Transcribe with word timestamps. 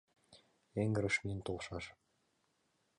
Эҥерыш 0.81 1.15
миен 1.23 1.39
толшаш. 1.45 1.85